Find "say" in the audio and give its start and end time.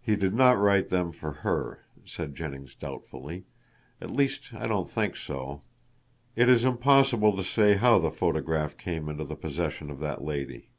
7.44-7.74